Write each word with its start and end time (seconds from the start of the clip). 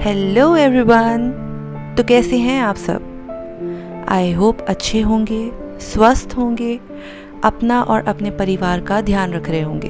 Hello 0.00 0.56
everyone 0.56 1.28
तो 1.96 2.04
कैसे 2.04 2.36
हैं 2.36 2.60
आप 2.62 2.76
सब? 2.76 4.06
आई 4.08 4.32
होप 4.32 4.60
अच्छे 4.60 5.00
होंगे, 5.00 5.50
स्वस्थ 5.80 6.34
होंगे, 6.36 6.80
अपना 7.44 7.82
और 7.82 8.04
अपने 8.08 8.30
परिवार 8.30 8.80
का 8.80 9.00
ध्यान 9.00 9.32
रख 9.32 9.50
रहे 9.50 9.60
होंगे। 9.60 9.88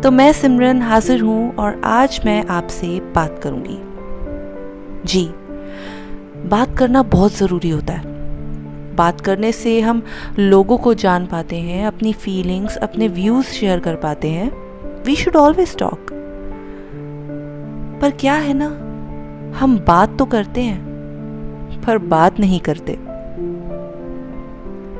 तो 0.00 0.10
मैं 0.10 0.32
सिमरन 0.32 0.82
हाजिर 0.82 1.20
हूँ 1.20 1.56
और 1.56 1.80
आज 1.84 2.20
मैं 2.24 2.46
आपसे 2.46 3.00
बात 3.00 3.40
करूँगी। 3.42 3.78
जी, 5.06 5.24
बात 6.48 6.78
करना 6.78 7.02
बहुत 7.02 7.36
ज़रूरी 7.36 7.70
होता 7.70 7.92
है। 7.92 8.02
बात 8.96 9.20
करने 9.20 9.52
से 9.52 9.80
हम 9.80 10.02
लोगों 10.38 10.78
को 10.78 10.94
जान 10.94 11.26
पाते 11.26 11.56
हैं, 11.56 11.86
अपनी 11.86 12.12
फीलिंग्स 12.12 12.76
अपने 12.76 13.08
व्यूज़ 13.08 13.46
शेयर 13.46 13.80
कर 13.80 13.94
पाते 13.96 14.28
हैं। 14.28 14.52
वी 15.04 15.16
शुड 15.16 15.36
ऑलवेज 15.36 15.76
टॉक 15.76 16.11
पर 18.02 18.10
क्या 18.10 18.34
है 18.34 18.52
ना? 18.54 18.66
हम 19.58 19.78
बात 19.78 20.18
तो 20.18 20.24
करते 20.24 20.60
हैं, 20.60 20.84
पर 21.86 21.98
बात 21.98 22.40
नहीं 22.40 22.60
करते। 22.60 22.98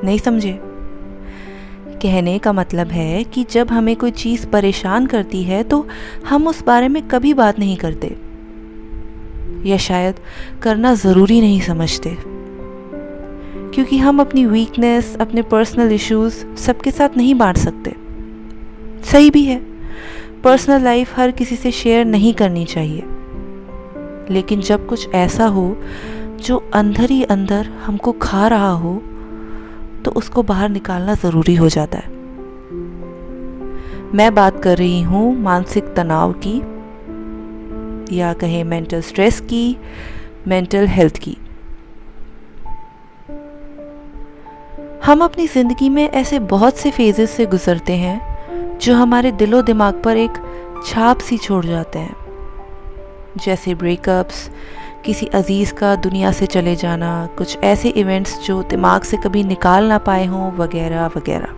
नहीं 0.06 0.18
समझे? 0.18 0.58
कहने 2.02 2.38
का 2.38 2.52
मतलब 2.52 2.86
है 2.86 3.24
कि 3.24 3.44
जब 3.50 3.70
हमें 3.70 3.96
कोई 3.96 4.10
चीज़ 4.10 4.46
परेशान 4.46 5.06
करती 5.06 5.42
है 5.42 5.62
तो 5.62 5.88
हम 6.28 6.48
उस 6.48 6.64
बारे 6.64 6.88
में 6.88 7.08
कभी 7.08 7.34
बात 7.34 7.58
नहीं 7.58 7.76
करते। 7.76 8.16
या 9.68 9.76
शायद 9.76 10.14
करना 10.62 10.94
ज़रूरी 10.94 11.40
नहीं 11.40 11.60
समझते। 11.60 12.16
क्योंकि 13.74 13.98
हम 13.98 14.20
अपनी 14.20 14.46
वीकनेस 14.46 15.16
अपने 15.20 15.42
पर्सनल 15.42 15.92
इश्यूज़ 15.92 16.56
सबके 16.56 16.90
साथ 16.90 17.16
नहीं 17.16 17.34
बांट 17.34 17.56
सकते। 17.56 17.94
सही 19.04 19.30
भी 19.30 19.44
है। 19.44 19.71
पर्सनल 20.44 20.82
लाइफ 20.82 21.18
हर 21.18 21.30
किसी 21.30 21.56
से 21.56 21.70
शेयर 21.70 22.04
नहीं 22.04 22.32
करनी 22.34 22.64
चाहिए। 22.64 23.02
लेकिन 24.30 24.60
जब 24.60 24.86
कुछ 24.86 25.14
ऐसा 25.14 25.46
हो, 25.46 25.76
जो 26.40 26.56
अंदर 26.74 27.10
ही 27.10 27.22
अंदर 27.24 27.66
हमको 27.84 28.12
खा 28.12 28.46
रहा 28.48 28.70
हो 28.70 29.02
तो 30.04 30.10
उसको 30.10 30.42
बाहर 30.42 30.68
निकालना 30.68 31.14
ज़रूरी 31.14 31.54
हो 31.54 31.68
जाता 31.68 31.98
है। 31.98 32.10
मैं 34.14 34.34
बात 34.34 34.62
कर 34.62 34.78
रही 34.78 35.02
हूँ 35.02 35.36
मानसिक 35.40 35.94
तनाव 35.94 36.32
की, 36.46 36.58
या 38.18 38.32
कहें 38.32 38.62
मेंटल 38.64 39.00
स्ट्रेस 39.00 39.40
की 39.40 39.76
मेंटल 40.48 40.86
हेल्थ 40.86 41.18
की। 41.18 41.36
हम 45.04 45.22
अपनी 45.24 45.46
ज़िंदगी 45.46 45.88
में 45.88 46.08
ऐसे 46.10 46.38
बहुत 46.38 46.76
से 46.76 46.90
फेजेस 46.90 47.30
से 47.30 47.46
गुजरते 47.46 47.92
हैं 47.92 48.31
जो 48.82 48.94
हमारे 48.94 49.32
दिलो 49.32 49.62
दिमाग 49.62 50.02
पर 50.02 50.16
एक 50.16 50.32
छाप 50.86 51.18
सी 51.18 51.38
छोड़ 51.38 51.64
जाते 51.64 51.98
हैं। 51.98 52.16
जैसे 53.36 53.74
ब्रेकअप्स 53.74 54.50
किसी 55.04 55.26
अज़ीज़ 55.26 55.74
का 55.74 55.96
दुनिया 55.96 56.32
से 56.32 56.46
चले 56.46 56.76
जाना, 56.76 57.28
कुछ 57.38 57.58
ऐसे 57.58 57.88
इवेंट्स 57.88 58.46
जो 58.46 58.62
दिमाग 58.62 59.02
से 59.02 59.16
कभी 59.16 59.44
निकाल 59.44 59.84
ना 59.84 59.98
पाए 59.98 60.26
हों, 60.26 60.52
वगैरह 60.52 61.06
वगैरह। 61.06 61.48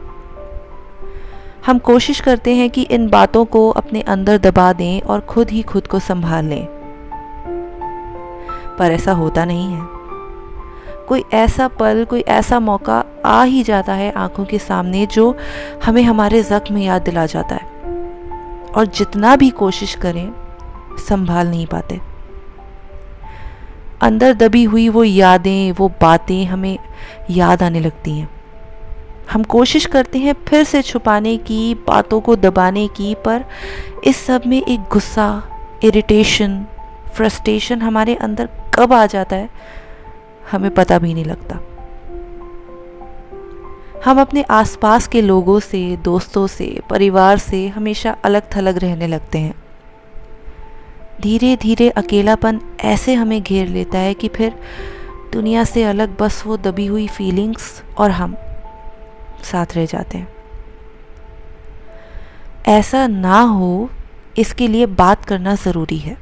हम 1.66 1.78
कोशिश 1.78 2.20
करते 2.20 2.54
हैं 2.54 2.70
कि 2.70 2.82
इन 2.82 3.10
बातों 3.10 3.44
को 3.44 3.70
अपने 3.70 4.00
अंदर 4.00 4.38
दबा 4.38 4.72
दें 4.72 5.00
और 5.00 5.20
खुद 5.20 5.50
ही 5.50 5.62
खुद 5.62 5.86
को 5.86 5.98
संभाल 5.98 6.44
लें। 6.44 6.66
पर 8.78 8.92
ऐसा 8.92 9.12
होता 9.12 9.44
नहीं 9.44 9.72
है। 9.72 10.03
कोई 11.08 11.24
ऐसा 11.32 11.68
पल, 11.68 12.04
कोई 12.04 12.20
ऐसा 12.20 12.60
मौका 12.60 13.04
आ 13.24 13.44
ही 13.44 13.62
जाता 13.62 13.92
है 13.92 14.12
आँखों 14.12 14.44
के 14.44 14.58
सामने 14.58 15.06
जो 15.06 15.36
हमें 15.84 16.02
हमारे 16.02 16.42
ज़ख्म 16.42 16.78
याद 16.78 17.02
दिला 17.02 17.26
जाता 17.26 17.54
है। 17.54 17.74
और 18.76 18.86
जितना 18.86 19.36
भी 19.36 19.50
कोशिश 19.50 19.94
करें, 19.94 20.32
संभाल 21.08 21.48
नहीं 21.48 21.66
पाते। 21.66 22.00
अंदर 24.00 24.34
दबी 24.34 24.64
हुई 24.64 24.88
वो 24.88 25.04
यादें, 25.04 25.72
वो 25.72 25.88
बातें 25.88 26.44
हमें 26.44 26.78
याद 27.30 27.62
आने 27.62 27.80
लगती 27.80 28.10
हैं। 28.10 28.30
हम 29.32 29.42
कोशिश 29.42 29.86
करते 29.86 30.18
हैं 30.18 30.34
फिर 30.48 30.64
से 30.64 30.82
छुपाने 30.82 31.36
की, 31.36 31.74
बातों 31.74 32.20
को 32.20 32.36
दबाने 32.36 32.88
की, 32.88 33.14
पर 33.14 33.44
इस 34.04 34.26
सब 34.26 34.42
में 34.46 34.62
एक 34.62 34.80
गुस्सा, 34.80 35.42
इरिटेशन, 35.84 36.66
फ्रस्ट्रेशन 37.14 37.82
हमारे 37.82 38.14
अंदर 38.14 38.48
कब 38.74 38.92
आ 38.92 39.06
जाता 39.06 39.36
है? 39.36 39.48
हमें 40.50 40.70
पता 40.74 40.98
भी 40.98 41.14
नहीं 41.14 41.24
लगता। 41.24 41.60
हम 44.04 44.20
अपने 44.20 44.42
आसपास 44.42 45.08
के 45.08 45.22
लोगों 45.22 45.60
से, 45.60 45.96
दोस्तों 45.96 46.46
से, 46.46 46.80
परिवार 46.90 47.38
से 47.38 47.68
हमेशा 47.68 48.16
अलग 48.24 48.42
थलग 48.56 48.78
रहने 48.78 49.06
लगते 49.06 49.38
हैं। 49.38 49.54
धीरे 51.20 51.56
धीरे 51.56 51.90
अकेलापन 51.90 52.60
ऐसे 52.80 53.14
हमें 53.14 53.42
घेर 53.42 53.68
लेता 53.68 53.98
है 53.98 54.14
कि 54.14 54.28
फिर 54.28 54.54
दुनिया 55.32 55.64
से 55.64 55.84
अलग 55.84 56.16
बस 56.18 56.42
वो 56.46 56.56
दबी 56.56 56.86
हुई 56.86 57.06
फीलिंग्स 57.08 57.82
और 57.98 58.10
हम 58.10 58.36
साथ 59.42 59.66
रह 59.74 59.86
जाते 59.86 60.18
हैं। 60.18 60.28
ऐसा 62.68 63.06
ना 63.06 63.40
हो, 63.40 63.90
इसके 64.38 64.68
लिए 64.68 64.86
बात 64.86 65.24
करना 65.24 65.54
ज़रूरी 65.54 65.98
है। 65.98 66.16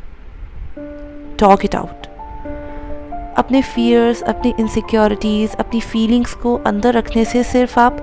टॉक 1.38 1.65
इट 1.65 1.75
आउट 1.75 2.02
अपने 3.38 3.62
फियर्स 3.62 4.22
अपनी 4.22 4.54
इनसिक्योरिटीज़ 4.60 5.56
अपनी 5.56 5.81
फीलिंग्स 5.81 6.34
को 6.34 6.54
अंदर 6.56 6.94
रखने 6.94 7.25
से 7.25 7.43
सिर्फ़ 7.43 7.81
आप 7.81 8.03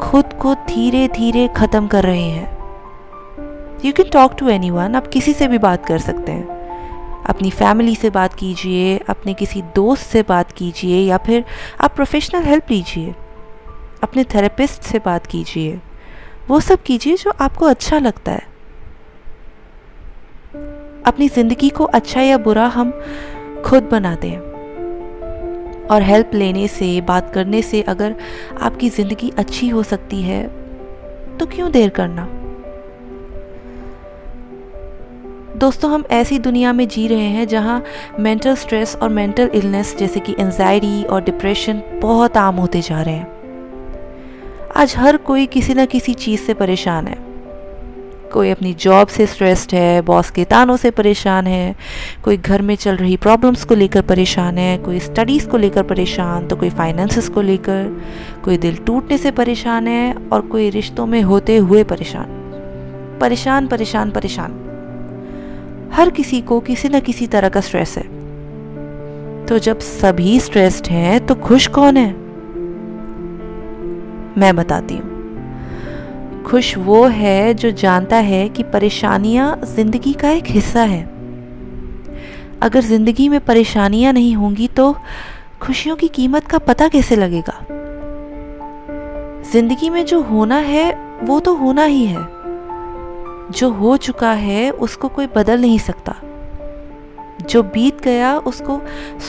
खुद 0.00 0.32
को 0.32 0.54
धीरे 0.54 1.08
धीरे 1.08 1.48
ख़त्म 1.48 1.86
कर 1.86 2.04
रहे 2.04 2.22
हैं। 2.22 2.58
You 3.84 3.92
can 3.92 4.08
talk 4.08 4.34
to 4.38 4.48
anyone 4.70 4.94
आप 4.94 5.06
किसी 5.06 5.32
से 5.32 5.48
भी 5.48 5.58
बात 5.58 5.86
कर 5.86 5.98
सकते 5.98 6.32
हैं। 6.32 6.58
अपनी 7.24 7.50
फैमिली 7.50 7.94
से 7.94 8.10
बात 8.10 8.34
कीजिए, 8.34 8.98
अपने 8.98 9.34
किसी 9.34 9.62
दोस्त 9.62 10.02
से 10.02 10.22
बात 10.22 10.52
कीजिए, 10.52 11.00
या 11.00 11.16
फिर 11.16 11.44
आप 11.80 11.94
प्रोफेशनल 11.94 12.42
हेल्प 12.42 12.70
लीजिए। 12.70 13.14
अपने 14.02 14.24
थेरेपिस्ट 14.24 14.82
से 14.82 14.98
बात 14.98 15.26
कीजिए। 15.26 15.80
वो 16.48 16.60
सब 16.60 16.82
कीजिए 16.82 17.16
जो 17.16 17.32
आपको 17.40 17.66
अच्छा 17.66 17.98
लगता 17.98 18.32
है। 18.32 18.48
अपनी 21.06 21.28
ज़िंदगी 21.28 21.68
को 21.68 21.84
अच्छा 21.84 22.20
या 22.20 22.38
बुरा 22.38 22.66
हम 22.66 23.00
खुद 23.64 23.82
बनाते 23.82 24.28
हैं। 24.28 24.49
और 25.90 26.02
हेल्प 26.02 26.30
लेने 26.34 26.66
से, 26.68 27.00
बात 27.00 27.32
करने 27.34 27.62
से 27.62 27.82
अगर 27.82 28.14
आपकी 28.60 28.88
ज़िंदगी 28.88 29.32
अच्छी 29.38 29.68
हो 29.68 29.82
सकती 29.82 30.22
है 30.22 30.42
तो 31.38 31.46
क्यों 31.46 31.70
देर 31.72 31.88
करना? 31.90 32.28
दोस्तों, 35.56 35.90
हम 35.90 36.04
ऐसी 36.10 36.38
दुनिया 36.38 36.72
में 36.72 36.86
जी 36.88 37.06
रहे 37.08 37.28
हैं 37.28 37.46
जहाँ 37.48 37.82
मेंटल 38.20 38.54
स्ट्रेस 38.54 38.96
और 38.96 39.08
मेंटल 39.08 39.50
इलनेस 39.54 39.96
जैसे 39.98 40.20
कि 40.20 40.34
एनजाइटी 40.38 41.02
और 41.04 41.22
डिप्रेशन 41.22 41.82
बहुत 41.94 42.36
आम 42.36 42.56
होते 42.56 42.80
जा 42.80 43.00
रहे 43.02 43.14
हैं। 43.14 43.38
आज 44.76 44.94
हर 44.96 45.16
कोई 45.16 45.46
किसी 45.46 45.74
न 45.74 45.86
किसी 45.86 46.14
चीज़ 46.14 46.40
से 46.40 46.54
परेशान 46.54 47.06
है। 47.06 47.29
कोई 48.32 48.50
अपनी 48.50 48.72
जॉब 48.74 49.08
से 49.08 49.26
स्ट्रेस्ड 49.26 49.74
है 49.74 50.00
बॉस 50.02 50.30
के 50.30 50.44
तानों 50.44 50.76
से 50.76 50.90
परेशान 50.90 51.46
है, 51.46 51.74
कोई 52.24 52.36
घर 52.36 52.62
में 52.62 52.74
चल 52.74 52.96
रही 52.96 53.16
प्रॉब्लम्स 53.16 53.64
को 53.64 53.74
लेकर 53.74 54.02
परेशान 54.02 54.58
है, 54.58 54.78
कोई 54.78 54.98
स्टडीज़ 54.98 55.48
को 55.48 55.56
लेकर 55.56 55.82
परेशान 55.82 56.46
तो 56.46 56.56
कोई 56.56 56.70
फाइनेंसेस 56.70 57.28
को 57.28 57.40
लेकर, 57.40 58.00
कोई 58.44 58.56
दिल 58.56 58.76
टूटने 58.76 59.18
से 59.18 59.30
परेशान 59.30 59.88
है 59.88 60.14
और 60.32 60.40
कोई 60.40 60.70
रिश्तों 60.70 61.06
में 61.06 61.22
होते 61.22 61.56
हुए 61.56 61.84
परेशान। 61.84 62.38
परेशान 63.20 63.66
परेशान 63.66 64.10
परेशान। 64.10 64.58
हर 65.92 66.10
किसी 66.10 66.40
को 66.40 66.60
किसी 66.60 66.88
न 66.88 67.00
किसी 67.00 67.26
तरह 67.26 67.48
का 67.48 67.60
स्ट्रेस 67.60 67.96
है। 67.98 68.04
तो 69.46 69.58
जब 69.58 69.78
सभी 69.78 70.40
स्ट्रेस्ड 70.40 70.86
हैं 70.86 71.26
तो 71.26 71.34
खुश 71.34 71.66
कौन 71.66 71.96
है? 71.96 72.10
मैं 74.38 74.56
बताती 74.56 74.94
हूँ। 74.94 75.19
खुश 76.46 76.76
वो 76.76 77.04
है 77.04 77.54
जो 77.54 77.70
जानता 77.70 78.16
है 78.16 78.48
कि 78.48 78.62
परेशानियाँ 78.62 79.60
ज़िंदगी 79.64 80.12
का 80.12 80.30
एक 80.30 80.44
हिस्सा 80.46 80.82
है। 80.82 81.02
अगर 82.62 82.80
ज़िंदगी 82.80 83.28
में 83.28 83.40
परेशानियाँ 83.40 84.12
नहीं 84.12 84.34
होंगी 84.36 84.68
तो 84.68 84.92
खुशियों 85.62 85.96
की 85.96 86.08
कीमत 86.08 86.46
का 86.46 86.58
पता 86.58 86.88
कैसे 86.88 87.16
लगेगा? 87.16 87.60
ज़िंदगी 89.52 89.90
में 89.90 90.04
जो 90.04 90.20
होना 90.22 90.56
है, 90.56 90.92
वो 91.22 91.40
तो 91.40 91.54
होना 91.54 91.84
ही 91.84 92.04
है। 92.06 92.26
जो 93.50 93.70
हो 93.70 93.96
चुका 93.96 94.32
है, 94.32 94.70
उसको 94.70 95.08
कोई 95.08 95.26
बदल 95.26 95.60
नहीं 95.60 95.78
सकता। 95.78 96.14
जो 97.50 97.62
बीत 97.62 98.00
गया, 98.02 98.38
उसको 98.38 98.80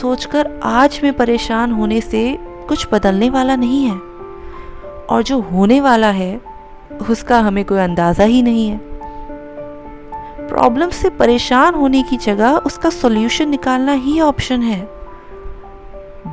सोचकर 0.01 0.59
आज 0.63 0.99
में 1.03 1.13
परेशान 1.13 1.71
होने 1.71 2.01
से 2.01 2.37
कुछ 2.67 2.87
बदलने 2.91 3.29
वाला 3.29 3.55
नहीं 3.55 3.83
है। 3.85 3.97
और 5.05 5.23
जो 5.23 5.39
होने 5.41 5.81
वाला 5.81 6.09
है 6.11 6.50
उसका 7.09 7.39
हमें 7.39 7.63
कोई 7.65 7.79
अंदाज़ा 7.79 8.23
ही 8.23 8.41
नहीं 8.41 8.67
है। 8.69 8.79
प्रॉब्लम 10.47 10.89
से 10.89 11.09
परेशान 11.09 11.75
होने 11.75 12.01
की 12.03 12.17
जगह 12.17 12.57
उसका 12.65 12.89
सॉल्यूशन 12.89 13.49
निकालना 13.49 13.93
ही 13.93 14.19
ऑप्शन 14.21 14.61
है। 14.61 14.81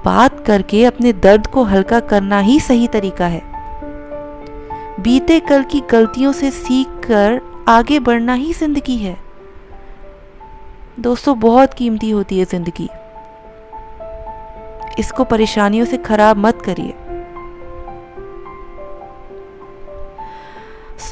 बात 0.05 0.45
करके 0.47 0.85
अपने 0.85 1.13
दर्द 1.13 1.47
को 1.47 1.63
हल्का 1.65 2.01
करना 2.01 2.41
ही 2.41 2.59
सही 2.61 2.87
तरीका 2.87 3.27
है। 3.27 3.43
बीते 5.01 5.41
कल 5.41 5.63
की 5.63 5.81
गलतियों 5.91 6.33
से 6.33 6.51
सीख 6.51 6.89
कर 7.05 7.41
आगे 7.69 7.99
बढ़ना 8.01 8.35
ही 8.35 8.53
ज़िंदगी 8.53 8.97
है। 8.97 9.17
दोस्तों, 11.01 11.39
बहुत 11.41 11.75
कीमती 11.75 12.11
होती 12.11 12.39
है 12.39 12.45
ज़िंदगी। 12.45 12.89
इसको 14.99 15.25
परेशानियों 15.25 15.85
से 15.87 15.97
ख़राब 15.97 16.37
मत 16.37 16.63
करिए। 16.63 16.95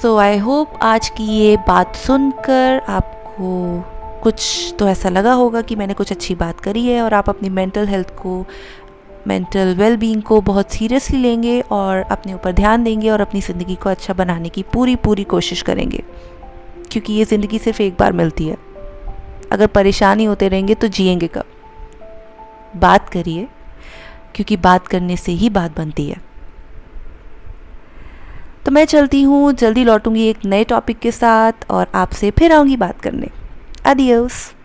सो 0.06 0.16
आई 0.16 0.36
होप 0.38 0.74
आज 0.82 1.08
की 1.08 1.24
ये 1.24 1.56
बात 1.56 1.96
सुनकर 1.96 2.82
आपको 2.88 3.80
कुछ 4.22 4.74
तो 4.78 4.88
ऐसा 4.88 5.08
लगा 5.08 5.32
होगा 5.32 5.62
कि 5.62 5.76
मैंने 5.76 5.94
कुछ 5.94 6.12
अच्छी 6.12 6.34
बात 6.34 6.60
करी 6.60 6.84
है 6.86 7.00
और 7.02 7.14
आप 7.14 7.28
अपनी 7.28 7.48
मेंटल 7.48 7.86
हेल्थ 7.88 8.10
को 8.10 8.44
मेंटल 9.26 9.74
वेल 9.74 9.96
बींग 9.96 10.22
को 10.22 10.40
बहुत 10.40 10.72
सीरियसली 10.72 11.18
लेंगे 11.18 11.60
और 11.60 12.02
अपने 12.02 12.34
ऊपर 12.34 12.52
ध्यान 12.52 12.84
देंगे 12.84 13.10
और 13.10 13.20
अपनी 13.20 13.40
ज़िंदगी 13.40 13.74
को 13.74 13.88
अच्छा 13.88 14.14
बनाने 14.14 14.48
की 14.48 14.62
पूरी 14.62 14.96
पूरी 14.96 15.24
कोशिश 15.24 15.62
करेंगे। 15.62 16.02
क्योंकि 16.90 17.12
ये 17.12 17.24
ज़िंदगी 17.24 17.58
सिर्फ़ 17.58 17.82
एक 17.82 17.96
बार 18.00 18.12
मिलती 18.12 18.46
है। 18.48 18.56
अगर 19.52 19.66
परेशानी 19.66 20.24
होते 20.24 20.48
रहेंगे 20.48 20.74
तो 20.74 20.88
जिएँगे 20.88 21.26
कब? 21.26 21.44
बात 22.76 23.08
करिए, 23.08 23.48
क्योंकि 24.34 24.56
बात 24.56 24.86
करने 24.86 25.16
से 25.16 25.32
ही 25.32 25.50
बात 25.50 25.76
बनती 25.78 26.06
है। 26.06 26.35
तो 28.66 28.72
मैं 28.72 28.84
चलती 28.84 29.22
हूँ, 29.22 29.52
जल्दी 29.52 29.84
लौटूँगी 29.84 30.28
एक 30.28 30.36
नए 30.44 30.64
टॉपिक 30.64 30.98
के 30.98 31.12
साथ 31.12 31.52
और 31.70 31.86
आपसे 31.94 32.30
फिर 32.30 32.52
आऊँगी 32.52 32.76
बात 32.76 33.00
करने 33.00 33.26
Adiós. 33.86 34.55